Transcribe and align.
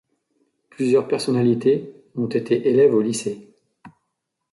Plusieurs 0.71 1.07
personnalités 1.07 1.93
ont 2.15 2.25
été 2.25 2.67
élèves 2.67 2.95
au 2.95 3.03
lycée. 3.03 3.53